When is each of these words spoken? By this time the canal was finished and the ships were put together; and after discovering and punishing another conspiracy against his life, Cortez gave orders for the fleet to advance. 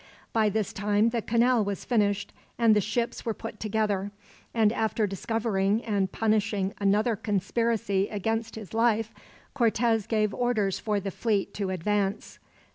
By 0.33 0.49
this 0.49 0.73
time 0.73 1.09
the 1.09 1.21
canal 1.21 1.63
was 1.63 1.85
finished 1.85 2.33
and 2.57 2.75
the 2.75 2.81
ships 2.81 3.23
were 3.23 3.35
put 3.35 3.59
together; 3.59 4.09
and 4.51 4.73
after 4.73 5.05
discovering 5.05 5.85
and 5.85 6.11
punishing 6.11 6.73
another 6.79 7.15
conspiracy 7.15 8.07
against 8.09 8.55
his 8.55 8.73
life, 8.73 9.13
Cortez 9.53 10.07
gave 10.07 10.33
orders 10.33 10.79
for 10.79 10.99
the 10.99 11.11
fleet 11.11 11.53
to 11.53 11.69
advance. 11.69 12.39